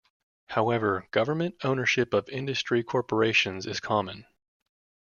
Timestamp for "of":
2.15-2.27